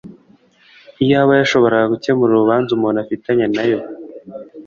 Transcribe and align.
iyaba 1.03 1.31
yashoboraga 1.39 1.91
gukemura 1.93 2.31
urubanza 2.33 2.69
umuntu 2.73 2.97
afitanye 3.05 3.45
na 3.55 3.63
yo 3.69 3.79